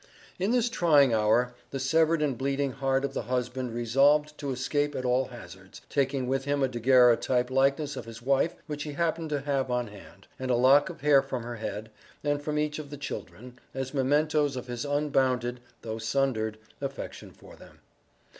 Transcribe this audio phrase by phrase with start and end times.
[0.39, 4.95] In this trying hour, the severed and bleeding heart of the husband resolved to escape
[4.95, 9.29] at all hazards, taking with him a daguerreotype likeness of his wife which he happened
[9.29, 11.91] to have on hand, and a lock of hair from her head,
[12.23, 17.55] and from each of the children, as mementoes of his unbounded (though sundered) affection for
[17.55, 17.77] them.